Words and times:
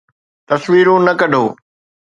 تصويرون 0.49 1.01
نه 1.07 1.13
ڪڍو 1.19 1.43